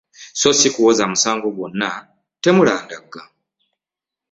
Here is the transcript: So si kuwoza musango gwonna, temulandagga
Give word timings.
So 0.39 0.49
si 0.59 0.67
kuwoza 0.73 1.03
musango 1.11 1.47
gwonna, 1.55 1.91
temulandagga 2.43 3.21